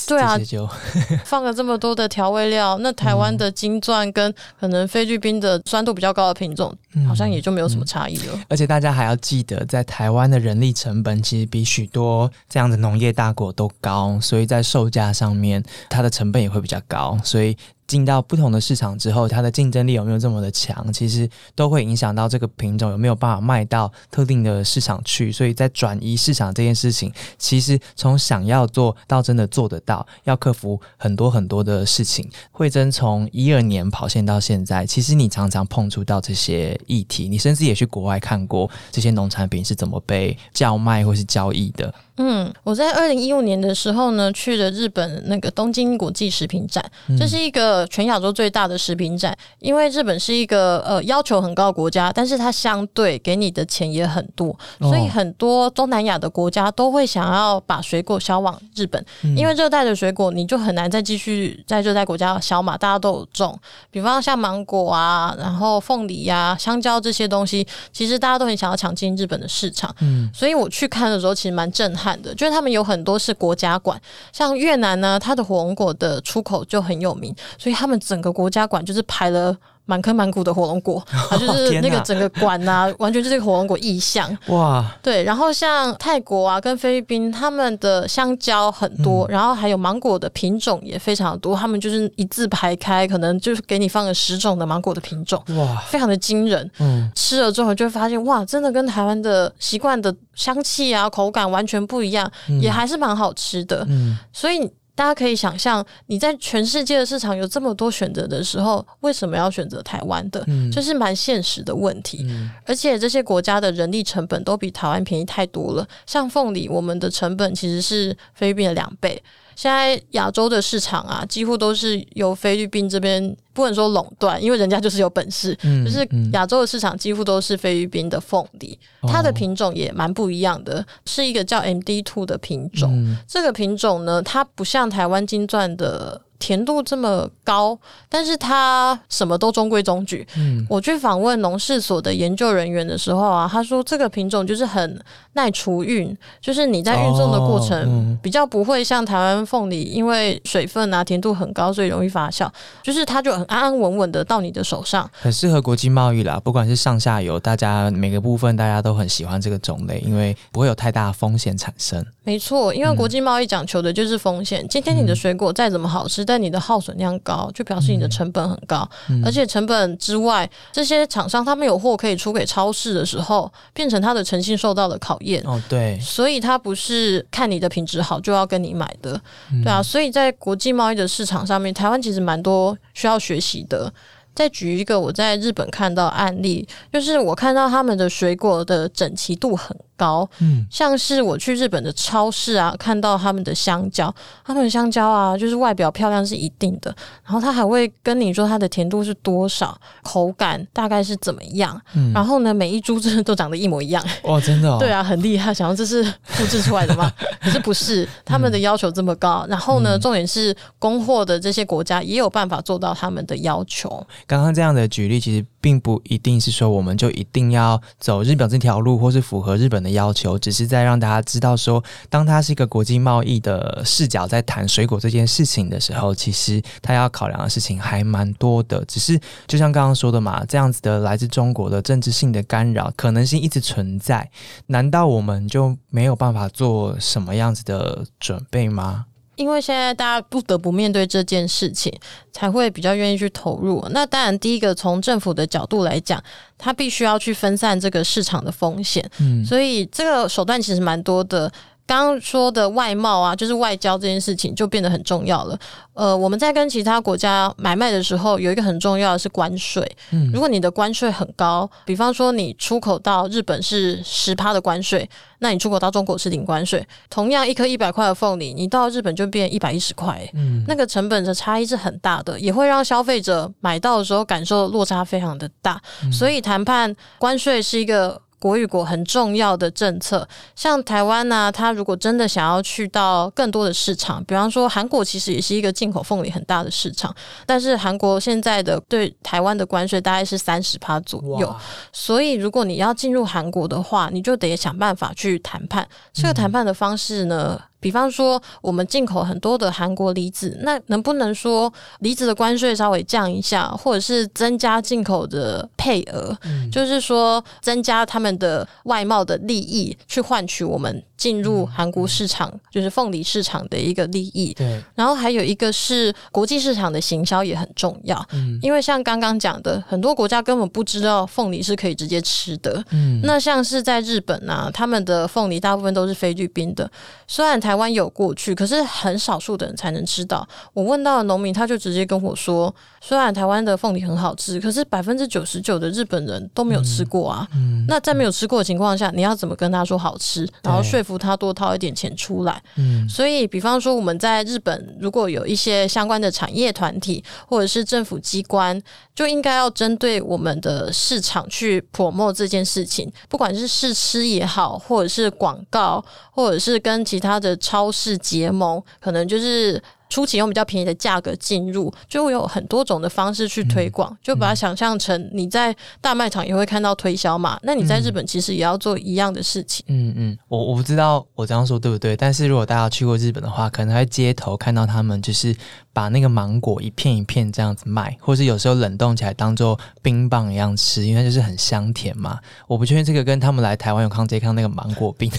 [0.06, 0.68] 对啊，就
[1.24, 6.74] 放了这么多的调味料，那台湾的金钻跟可能菲律宾的酸度比较高的品种，
[7.08, 8.38] 好像也就没有什么差异了。
[8.50, 17.56] 而且大家还要记得，在台湾的人力成本其实比许多这样的农业大国都高，所以在售价上面，它的成本也会比较高，所以。
[17.86, 25.30] 进到不同的市场之后，它的竞争力有没有这么的强，其实都会影响到这个品种有没有办法卖到特定的市场去。
[25.30, 32.28] 所以在转移市场这件事情，其实从想要做到真的做得到，要克服很多很多的事情。
[32.52, 41.92] 慧珍从一二年跑线到现在，其实你常常碰触到这些议题，你甚至也去国外看过这些农产品是怎么被叫卖或是交易的。
[42.16, 46.84] 嗯，我在二零一五年的时候呢，去了日本那个东京国际食品展，
[47.18, 49.34] 这是一个全亚洲最大的食品展。
[49.58, 59.04] 因为日本是一个呃要求很高的国家，但是它相对给你的钱也很多，所以很多东南亚的国家都会想要把水果销往日本。
[59.36, 63.58] 因为热带的水果你就很难再继续在热带国家销嘛，大家都有种，
[63.90, 69.94] 比方像芒果啊，然后凤梨呀、香蕉这些东西，其实大家都很想要抢进日本的市场。
[70.00, 72.14] 嗯，所以我去看的时候，其实蛮震撼。
[72.22, 74.00] 的，就是他们有很多是国家馆，
[74.32, 79.56] 像越南呢，它的火龙果的出口就很有名，所以他们整个国家馆就是排了。
[79.86, 84.34] 满坑满谷的火龙果，它 就是那个整个馆呐， 完全就是火龙果意象。
[84.46, 84.82] 哇！
[85.02, 96.70] 对，然后像泰国啊，跟菲律宾，他们的香蕉很多，然后还有芒果的品种也非常多，他们就是一字排开，可能就是给你放了十种的芒果的品种，哇，非常的惊人。
[96.78, 103.84] 嗯，吃了之后就会发现，哇，真的跟台湾的习惯的香气啊、口感完全不一样，也还是蛮好吃的。
[103.90, 104.72] 嗯，所以。
[104.94, 110.46] 大家可以想象，你在全世界的市场有这么多选择的时候，为什么要选择台湾的？
[110.72, 112.24] 就是蛮现实的问题。
[112.64, 115.86] 而且这些国家的人力成本都比台湾便宜太多了。
[116.06, 119.20] 像凤梨，我们的成本其实是菲律宾的两倍。
[119.56, 125.54] 现在亚洲的市场啊，几乎都是由菲律宾这边不能说垄断，因为人家就是有本事。
[125.84, 133.16] 就是亚洲的市场几乎都是菲律宾的凤梨，它的品种也蛮不一样的，是一个叫 MD Two 的品种。
[133.26, 136.20] 这个品种呢，它不像台湾金钻的。
[136.38, 140.26] 甜度这么高，但是它什么都中规中矩。
[140.36, 145.00] 嗯，我去访问农事所的研究人员的时候啊，他说这个品种就是很
[145.34, 152.50] 耐除运，就是你在运送的过程比较不会像台湾凤梨，因为水分啊甜度很高，所以容易发酵。
[152.82, 156.40] 就是它就很安安稳稳的到你的手上，很适合国际贸易啦。
[156.42, 162.04] 不管是上下游，大家每个部分大家都很喜欢这个种类，因为不会有太大的风险产生。
[162.24, 164.66] 没错，因为国际贸易讲求的就是风险。
[164.68, 168.88] 今天你的水果再怎么好吃，但但你的耗损量高，就表示你的成本很高，
[169.24, 175.40] 而且成本之外，这些厂商他们有货可以出给超市的时候，变成他的诚信受到了考验。
[175.46, 179.20] 哦，对，所以他不是看你的品质好就要跟你买的，
[179.62, 179.80] 对啊。
[179.80, 183.92] 所以在国际贸易的市场上面，台湾其实蛮多需要学习的。
[184.34, 189.76] 再举一个我在日本看到案例，就是我看到他们的水果的整齐度很。
[190.04, 194.14] 高，嗯，像是我去日本的超市啊，看到他们的香蕉，
[194.44, 207.10] 他们的香蕉啊，就是外表漂亮是一定的，然后他还会跟你说它的甜度是多少，口感大概是怎么样，嗯，然后呢，每一株真的都长得一模一样，哇，真的， 对啊，很厉害，想要这是复制出来的吗？
[207.40, 214.06] 可是不是，他们的要求这么高，然后呢，重点是供货的这些国家也有办法做到他们的要求。
[214.26, 215.44] 刚刚这样的举例，其实。
[215.64, 228.84] 并不一定是说我们就一定要走日本这条路，或是符合日本的要求，只是在让大家知道说，当它是一个国际贸易的视角在谈水果这件事情的时候，其实它要考量的事情还蛮多的。
[228.84, 234.30] 只是就像刚刚说的嘛，这样子的来自中国的政治性的干扰可能性一直存在，
[234.66, 239.06] 难道我们就没有办法做什么样子的准备吗？
[239.36, 241.92] 因为现在大家不得不面对这件事情，
[242.32, 243.84] 才会比较愿意去投入。
[243.90, 246.22] 那当然，第一个从政府的角度来讲，
[246.56, 249.04] 它必须要去分散这个市场的风险。
[249.18, 251.50] 嗯，所以这个手段其实蛮多的。
[251.86, 255.58] 刚刚说的外贸啊，就是外交这件事情就变得很重要了。
[255.92, 259.88] 呃，我们在跟其他国家买卖的时候，有一个很重要的是关税。
[260.10, 266.84] 嗯，如果你的关税很高，比方说你出口到日本是十趴的关税，那你出口到中国是零关税。
[267.08, 270.20] 同样一颗一百块的凤梨，你到日本就变一百一十块。
[270.34, 275.80] 嗯，那个成本的差异是很大的，也会让消费者买到的时候感受落差非常的大。
[276.10, 278.20] 所以谈判关税是一个。
[278.44, 287.14] 国与国很重要的政策，像台湾呢，它如果真的想要去到更多的市场，比方说韩国，其实也是一个进口凤梨很大的市场，
[287.46, 291.56] 但是韩国现在的对台湾的关税大概是三十趴左右，
[291.90, 295.88] 所以如果你要进入韩国的话，你就得想办法去谈判。
[296.12, 297.58] 这个谈判的方式呢？
[297.84, 306.34] 比方说，我们进口很多的韩国梨子，那能不能说梨子的关税稍微降一下，或者是增加进口的配额？
[306.72, 311.02] 就是说，增加他们的外贸的利益，去换取我们。
[311.16, 314.82] 进入韩国市场就是凤梨市场的一个利益，对。
[314.94, 323.20] 然后还有一个是国际市场的行销也很重要，嗯，因为像刚刚讲的，很多国家根本不知道凤梨是可以直接吃的，嗯。
[323.22, 326.90] 那像是在日本啊，他们的凤梨大部分都是菲律宾的，
[327.26, 330.44] 虽然台湾有过去，可是很少数的人才能吃到。
[330.72, 337.46] 我问到农民，他就直接跟我说，虽然台湾的凤梨很好吃，可是百分之九十九的日本人都没有吃过啊。
[337.54, 337.84] 嗯。
[337.86, 341.04] 那在没有吃过的情况下，你要怎么跟他说好吃，然后说？
[341.04, 348.82] 服他多掏一点钱出来，嗯，所以比方说我们在日本，如果有一些相关的产业团体或者是政府机关，
[349.14, 359.82] 就应该要针对我们的市场去 promote 这件事情，不管是试吃也好，或者是广告，或者是跟其他的超市结盟，可能就是。
[360.10, 367.58] 初期用比较便宜的价格进入，就会有很多种的方式去推广，就把它想象成你在大卖场也会看到推销嘛。
[367.64, 369.84] 那你在日本其实也要做一样的事情。
[369.88, 375.56] 嗯嗯，我我不知道我这样说对不对，但是如果大家去过日本的话，可能在街头看到他们就是。
[375.94, 382.38] 把那个芒果一片一片这样子卖，或是有时候冷冻起来当做冰棒一样吃，因为就是很香甜嘛。
[382.66, 385.30] 我不确定这个跟他们来台湾有康健康那个芒果冰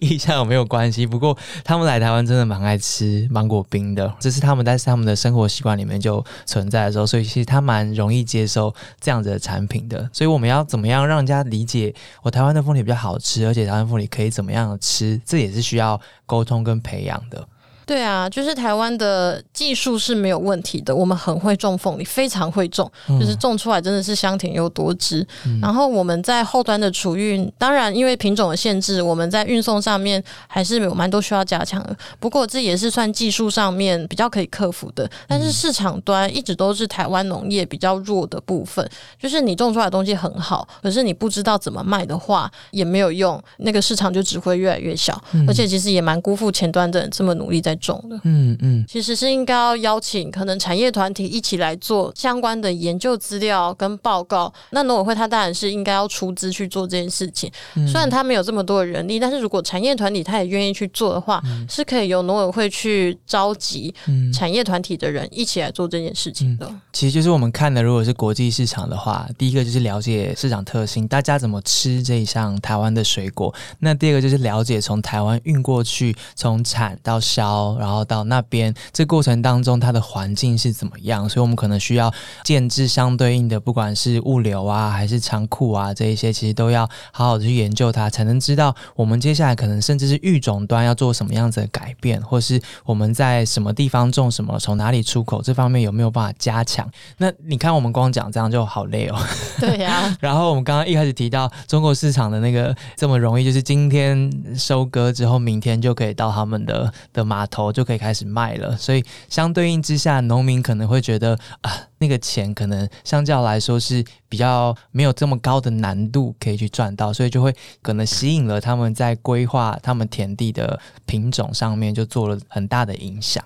[0.00, 1.06] 印象有没有关系。
[1.06, 10.06] 不过他们来台湾真的蛮爱吃芒果冰的，这是他们在他们的生活习惯里面就存在的时候，所以其实他蛮容易接受这样子的产品的。
[10.12, 17.48] 所以我们要怎么样让人家理解我台湾的凤梨比较好吃，而且台湾凤梨可以怎么样吃，这也是需要沟通跟培养的。
[17.86, 25.26] 对啊，就是台湾的技术是没有问题的，我们很会种凤梨，非常会种，就是种出来真的是香甜又多汁。
[25.60, 31.94] 然后我们在后端的储运，当然因为品种的限制，我们在运送上面还是有蛮多需要加强的。
[32.18, 35.06] 不过这也是算技术上面比较可以克服的。
[35.28, 38.88] 但是市场端一直都是台湾农业比较弱的部分，
[39.20, 47.73] 就是你种出来的东西很好，可是你不知道怎么卖的话也没有用，那个市场就只会越来越小，而且其实也蛮辜负前端的人这么努力在。
[47.76, 54.52] 种的，嗯嗯，其实是应该要邀请可能产业团体一起来做相关的研究资料跟报告。
[54.70, 57.50] 那农委会他当然是应该要出资去做这件事情。
[57.86, 63.94] 虽然他没有这么多的人力，但是如果产业团体他也愿意去做的话，是可以由农委会去召集
[64.32, 66.70] 产业团体的人一起来做这件事情的。
[66.92, 73.54] 其实就是我们看的，如果是国际市场的话，第一个就是了解市场特性，大家怎么吃这一项台湾的水果。
[73.78, 77.63] 那第二个就是了解从台湾运过去，从产到销。
[77.78, 81.28] 然后到那边，这过程当中它的环境是怎么样？
[81.28, 96.88] 所以我们可能需要建制相对应的，不管是物流啊，还是仓库啊，这一些其实都要好好的去研究它，才能知道我们接下来可能甚至是育种端要做什么样子的改变，或是我们在什么地方种什么，从哪里出口这方面有没有办法加强？
[97.18, 99.18] 那你看我们光讲这样就好累哦。
[99.58, 100.16] 对呀。
[100.20, 107.53] 然后我们刚刚一开始提到中国市场的那个这么容易，就是今天收割之后，明天就可以到他们的的码头。
[107.54, 123.44] 头就可以开始卖了，所以相对应之下，农民可能会觉得啊，那个钱可能相较来说是比较没有这么高的难度可以去赚到，所以就会可能吸引了他们在规划他们田地的品种上面就做了很大的影响。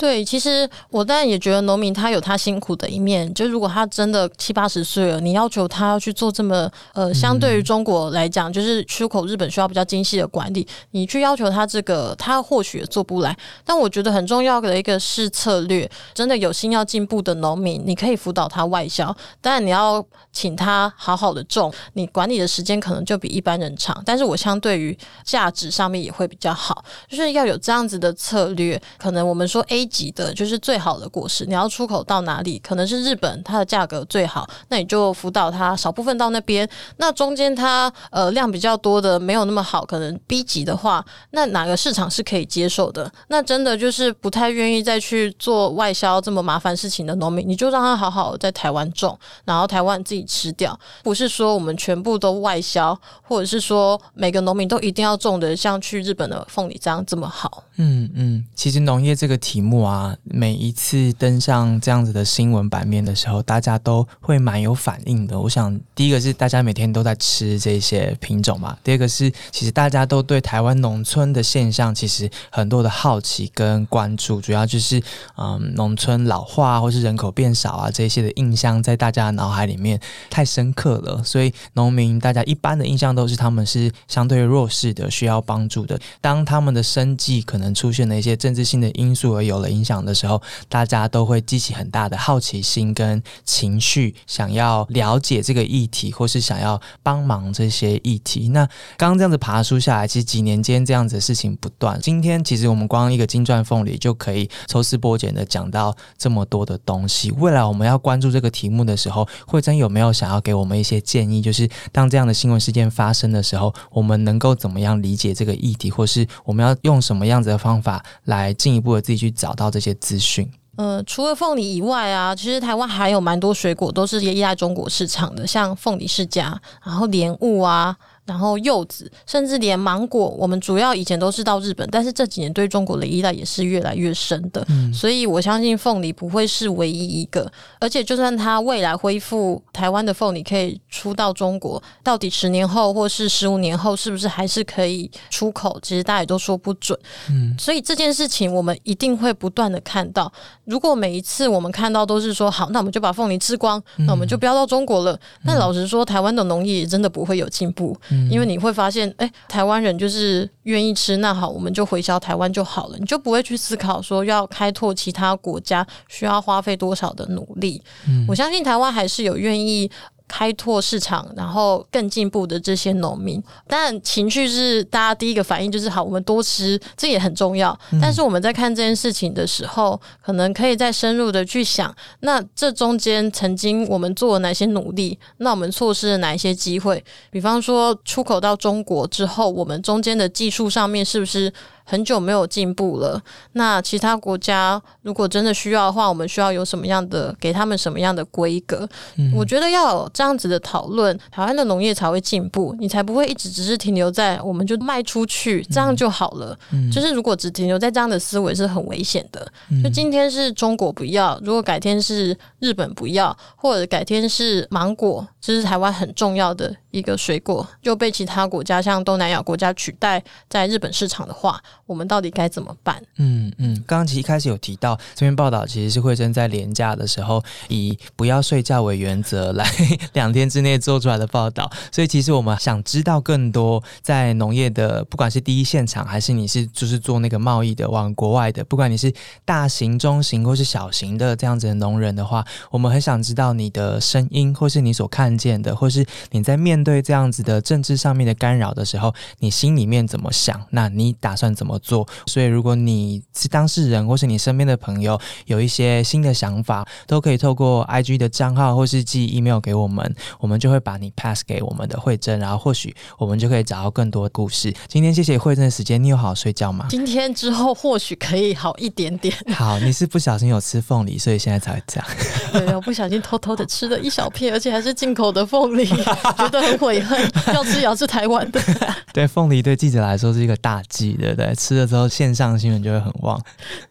[0.00, 3.32] 对，其实我当然也觉得农民他有他辛苦的一面。
[3.34, 13.36] 就如果他真的七八十岁了，你要求他要去做这么呃，相对于中国来讲，就是出口日本需要比较精细的管理，你去要求他这个，他或许也做不来。
[13.62, 28.80] 但我觉得很重要的一个是策略，真的有心要进步的农民，你可以辅导他外销，但你要请他好好的种，你管理的时间可能就比一般人长，但是我相对于价值上面也会比较好，就是要有这样子的策略。
[28.96, 29.89] 可能我们说 A。
[29.90, 32.58] 级的就是最好的果实，你要出口到哪里？
[32.60, 36.66] 可能是日本，它的价格最好，那你就辅导它少部分到那边。
[36.98, 43.10] 那中间它呃量比较多的没有那么好，可能 B 级的话，那哪个市场是可以接受的？
[43.26, 50.78] 那真的就是不太愿意再去做外销这么麻烦事情的农民，你就让他好好在台湾种，然后台湾自己吃掉。
[51.02, 57.64] 不是说我们全部都外销，或者是说每个农民都一定要种的像去日本的凤梨这样这么好。
[57.76, 59.79] 嗯嗯，其实农业这个题目。
[59.80, 60.16] 哇！
[60.24, 65.38] 每一次登上这样子的新闻版面的时候，大家都会蛮有反应的。
[65.38, 75.02] 我想，第一个是大家每天都在吃这些品种嘛；第二个是，其实大家都对台湾农村的现象，其实很多的好奇跟关注，主要就是
[75.36, 81.22] 嗯，农村老化或是人口变少啊这些的印象，在大家的脑海里面太深刻了。
[81.24, 85.98] 所以，农民大家一般的印象都是他们是相对弱势的，需要帮助的。
[86.20, 89.69] 当他们的生计可能出现了一些政治性的因素而有了。
[89.70, 98.48] 影响的时候，大家都会激起很大的好奇心跟情绪，想要了解这个议题，或是想要帮忙这些议题。
[98.48, 98.66] 那
[98.96, 102.00] 刚刚这样子爬书下来，其实几年间这样子的事情不断。
[102.00, 107.30] 今天其实我们光一个金钻凤梨就可以抽丝剥茧的讲到这么多的东西。
[107.32, 111.40] 未来我们要关注这个题目的时候，慧珍有没有想要给我们一些建议？
[111.40, 119.50] 就是当这样的新闻事件发生的时候，我们能够怎么样理解这个议题，或是我们要用什么样子的方法来进一步的自己去找。
[119.60, 127.94] 到这些资讯，呃，除了凤梨以外啊，其实台湾还有蛮多水果都是依赖中国市场的，像凤梨世家，然后莲雾啊。
[128.30, 134.64] 然后柚子，甚至连芒果，我们主要以前都是到日本，但是这几年对中国的依赖也是越来越深的。
[134.94, 137.50] 所以我相信凤梨不会是唯一一个，
[137.80, 145.76] 而且就算它未来恢复，台湾的凤梨可以出到中国，到底十年后或是十五年后，是不是还是可以出口？
[145.82, 146.96] 其实大家也都说不准。
[147.30, 150.32] 嗯，所以这件事情我们一定会不断的看到。
[150.66, 155.18] 如果每一次我们看到都是说好，那我们就把凤梨吃光，那我们就不要到中国了。
[155.42, 157.96] 那老实说，台湾的农业真的不会有进步。
[158.28, 167.80] 因为你会发现，哎，台湾人就是愿意吃，那好，我们就回销台湾就好了，你就不会去思考说要开拓其他国家需要花费多少的努力。
[168.28, 169.90] 我相信台湾还是有愿意。
[170.30, 177.76] 开拓市场，然后更进步的这些农民，但情绪是大家第一个反应就是好，我们多吃，这也很重要。
[178.00, 185.18] 但是我们在看这件事情的时候，可能可以再深入的去想，那这中间曾经我们做了哪些努力？
[185.38, 187.02] 那我们错失了哪一些机会？
[187.32, 191.52] 比方说出口到中国之后，我们中间的技术上面是不是？
[191.90, 193.20] 很久没有进步了。
[193.54, 198.88] 那其他国家如果真的需要的话，我们需要有什么样的给他们什么样的规格？
[199.34, 206.56] 我觉得要有这样子的讨论，台湾的农业才会进步，你才不会一直只是停留在我们就卖出去这样就好了。
[206.92, 209.44] 就是如果只停留在这样的思维是很危险的。
[209.82, 221.60] 就今天是中国不要，如果改天是日本不要，或者改天是芒果，这是台湾很重要的一个水果，就被其他国家像东南亚国家取代在日本市场的话。
[221.90, 223.02] 我们到底该怎么办？
[223.16, 229.68] 嗯嗯，刚刚其实一开始有提到这篇报道，其实是慧珍在廉价的时候以不要睡觉为原则来
[230.12, 231.68] 两天之内做出来的报道。
[231.90, 239.12] 所以其实我们想知道更多在农业的，不管是第一现场，还是你是就是做那个贸易的，往国外的，不管你是
[239.44, 250.64] 大型、中型或是小型的这样子的农人的话，我们很想知道你的声音，或是你所看见的，或是你在面对这样子的政治上面的干扰的时候，你心里面怎么想？
[250.70, 251.79] 那你打算怎么？
[251.82, 264.72] 做，所以如果你是当事人，或是你身边的朋友有一些新的想法，都可以透过 I G 的账号或是寄 email 给我们，我们就会把你 pass 给我们的慧珍，然后或许我们就可以找到更多故事。
[264.88, 266.86] 今天谢谢慧珍的时间，你有好好睡觉吗？
[266.90, 269.34] 今天之后或许可以好一点点。
[269.52, 272.06] 好，你是不小心有吃凤梨，所以现在才会这样。
[272.52, 275.86] 对，我不小心偷偷的吃了一小片，而且还是进口的凤梨，
[276.36, 277.20] 觉得很悔恨。
[277.54, 278.60] 要吃也要吃台湾的。
[279.12, 281.54] 对，凤梨对记者来说是一个大忌，对不对？
[281.70, 283.40] 吃了之后，线上新闻就会很旺。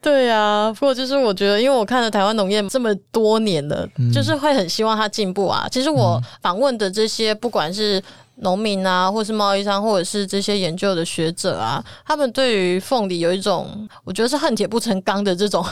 [0.02, 5.66] 对啊，不过就是我觉得，因为我看了台湾农业这么多年了，就是会很希望它进步啊。
[5.70, 8.02] 其实我访问的这些，不管是
[8.42, 15.64] 农民啊，或是贸易商，或者是这些研究的学者啊，他们对于凤梨有一种，我觉得是恨铁不成钢的这种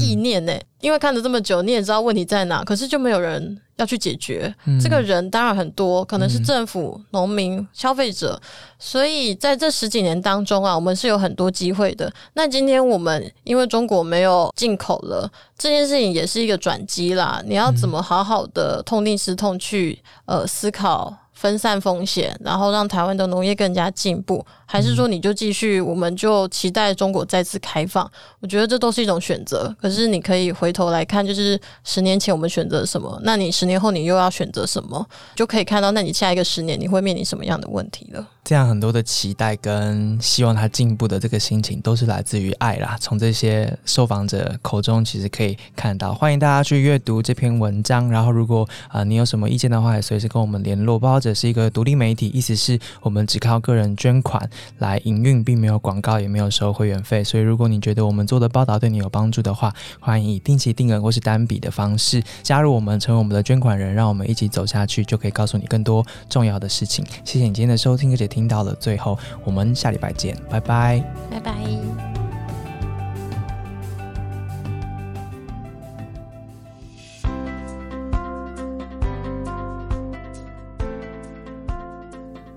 [0.00, 0.52] 意念呢。
[0.80, 4.54] 因为看了这么久，你也知道问题在哪，可是就没有人要去解决。
[4.80, 8.40] 这个人当然很多，可能是政府、农民、消费者。
[8.78, 12.12] 所以在这十几年当中啊，我们是有很多机会的。
[12.34, 17.42] 那今天我们因为中国没有进口了，这件事情也是一个转机啦。
[17.44, 21.12] 你要怎么好好的痛定思痛去呃思考？
[21.42, 28.08] 分散风险，然后让台湾的农业更加进步，还是说你就继续，我们就期待中国再次开放？
[28.38, 29.74] 我觉得这都是一种选择。
[29.80, 38.24] 可是你可以回头来看，就是十年前我们选择什么，那你十年后你又要选择什么，就可以看到，那你下一个十年你会面临什么样的问题了。
[38.44, 42.96] 这样很多的期待跟希望他进步的这个心情，都是来自于爱啦。
[43.00, 46.12] 从这些受访者口中，其实可以看到。
[46.12, 48.10] 欢迎大家去阅读这篇文章。
[48.10, 50.98] 然后，如果啊你有什么意见的话，也随时跟我们联络。
[50.98, 57.22] 报道者是一个独立媒体，意思是我们只靠个人捐款来营运，并没有广告，也没有收会员费。
[57.22, 67.04] 所以，如果你觉得我们做的报道对你有帮助的话，欢迎以定期定额或是单笔的方式加入我们，成为我们的捐款人，让我们一起走下去，就可以告诉你更多重要的事情。
[67.24, 68.31] 谢谢你今天的收听，而且。
[68.32, 72.11] 听到了最后，我们下礼拜见，拜拜，拜拜。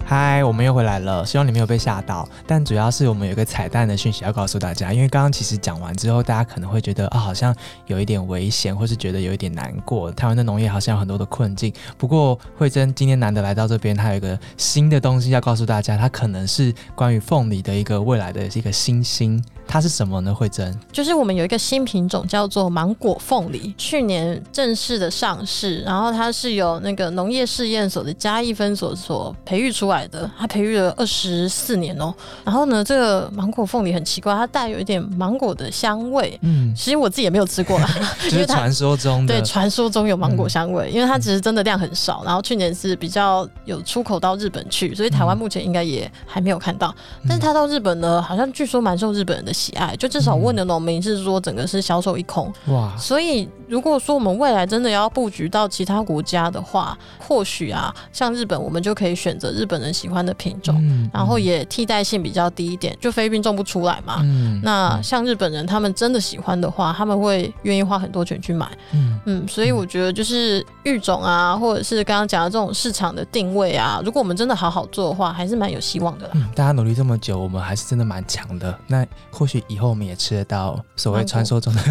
[0.08, 2.30] 嗨，我们又回来了，希望你没有被吓到。
[2.46, 7.54] 但主要是我们有个彩蛋的讯息要告诉大家，因为刚刚其实讲完之后，大家可能会觉得啊，好像
[7.88, 10.12] 有一点危险，或是觉得有一点难过。
[10.12, 11.74] 台湾的农业好像有很多的困境。
[11.98, 19.44] 不过慧珍今天难得来到这边，她有一个新的东西要告诉大家，它可能是关于凤梨的一个未来的一个新星。
[19.68, 20.34] 它是什么呢？
[20.34, 32.14] 慧珍，就是我们有一个新品种叫做芒果凤梨，去年正式的上市，然后它是由那个农业试验所的嘉义分所所培育出来的，它培育了二十四年哦。
[32.44, 36.38] 然后呢，这个芒果凤梨很奇怪，它带有一点芒果的香味。
[36.44, 37.90] 嗯，其实我自己也没有吃过啦，
[38.24, 42.24] 就是传说中对传说中有芒果香味，因为它其实真的量很少。
[42.24, 46.94] 然后去年是比较有出口到日本去，所以台湾目前应该也还没有看到。
[47.28, 49.55] 但是它到日本呢，好像据说蛮受日本人的。
[49.56, 52.52] 喜爱，就至少问的农民是说整个是销售一空。
[52.68, 64.18] 哇，所以如果说我们未来真的要布局到其他国家的话，或许啊，像日本，我们就可以选择日本人喜欢的品种，然后也替代性比较低一点，就菲律宾种不出来嘛。
[64.24, 68.70] 嗯那像日本人他们真的喜欢的话，他们会愿意花很多钱去买。
[68.92, 76.30] 嗯嗯，所以我觉得就是育种啊，或者是刚刚讲的这种市场的定位啊，如果我们真的好好做的话，还是蛮有希望的。
[76.34, 78.78] 嗯，大家努力这么久，我们还是真的蛮强的。
[78.88, 81.82] 那或或许以后我们也吃得到所谓传说中的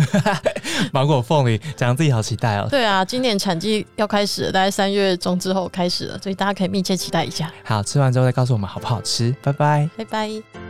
[0.93, 2.67] 芒果凤梨， 讲自己好期待哦。
[2.71, 7.53] 对啊，今年产季要开始了，大概三月中之后开始了，所以大家可以密切期待一下。
[7.65, 10.64] 好吃完之后再告诉我们好不好吃，拜拜，拜拜。